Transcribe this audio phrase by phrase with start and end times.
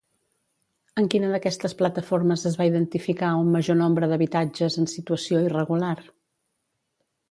[1.01, 5.97] En quina d'aquestes plataformes es va identificar un major nombre d'habitatges en situació irregular?